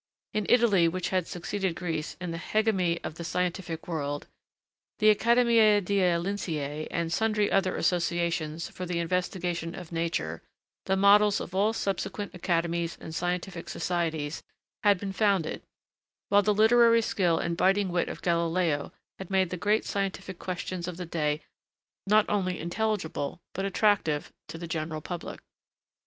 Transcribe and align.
In 0.33 0.47
Italy, 0.49 0.87
which 0.87 1.09
had 1.09 1.27
succeeded 1.27 1.75
Greece 1.75 2.17
in 2.19 2.31
the 2.31 2.39
hegemony 2.39 2.99
of 3.03 3.13
the 3.13 3.23
scientific 3.23 3.87
world, 3.87 4.25
the 4.97 5.11
Accademia 5.13 5.79
dei 5.79 6.17
Lyncei 6.17 6.87
and 6.89 7.13
sundry 7.13 7.51
other 7.51 7.73
such 7.79 7.81
associations 7.81 8.67
for 8.67 8.87
the 8.87 8.97
investigation 8.97 9.75
of 9.75 9.91
nature, 9.91 10.41
the 10.87 10.97
models 10.97 11.39
of 11.39 11.53
all 11.53 11.71
subsequent 11.71 12.33
academies 12.33 12.97
and 12.99 13.13
scientific 13.13 13.69
societies, 13.69 14.41
had 14.81 14.97
been 14.99 15.13
founded, 15.13 15.61
while 16.29 16.41
the 16.41 16.51
literary 16.51 17.03
skill 17.03 17.37
and 17.37 17.55
biting 17.55 17.89
wit 17.89 18.09
of 18.09 18.23
Galileo 18.23 18.91
had 19.19 19.29
made 19.29 19.51
the 19.51 19.55
great 19.55 19.85
scientific 19.85 20.39
questions 20.39 20.87
of 20.87 20.97
the 20.97 21.05
day 21.05 21.41
not 22.07 22.27
only 22.27 22.59
intelligible, 22.59 23.39
but 23.53 23.65
attractive, 23.65 24.33
to 24.47 24.57
the 24.57 24.65
general 24.65 24.99
public. 24.99 25.41
[Sidenote: 25.41 25.41
Francis 25.41 25.41
Bacon. 25.43 25.47